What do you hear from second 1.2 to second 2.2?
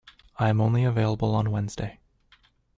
on Wednesday.